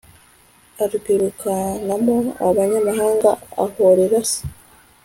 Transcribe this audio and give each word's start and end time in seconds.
arwirukanamo 0.83 2.17
abanyamahanga, 2.47 3.31
ahorera 3.63 4.19
se 4.29 4.39